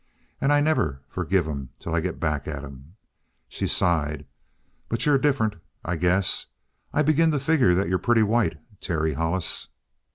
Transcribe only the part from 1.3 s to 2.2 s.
'em till I get